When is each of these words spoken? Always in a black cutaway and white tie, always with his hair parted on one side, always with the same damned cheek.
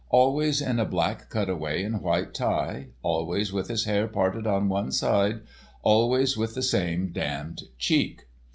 Always 0.09 0.63
in 0.63 0.79
a 0.79 0.85
black 0.85 1.29
cutaway 1.29 1.83
and 1.83 2.01
white 2.01 2.33
tie, 2.33 2.87
always 3.03 3.53
with 3.53 3.67
his 3.67 3.83
hair 3.85 4.07
parted 4.07 4.47
on 4.47 4.67
one 4.67 4.91
side, 4.91 5.41
always 5.83 6.35
with 6.35 6.55
the 6.55 6.63
same 6.63 7.09
damned 7.09 7.61
cheek. 7.77 8.23